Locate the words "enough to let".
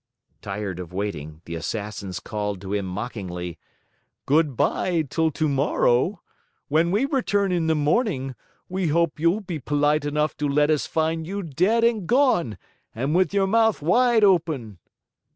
10.03-10.71